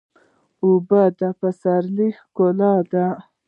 اوبه 0.63 1.01
د 1.19 1.21
پسرلي 1.39 2.09
ښکلا 2.19 2.73
ده. 2.91 3.07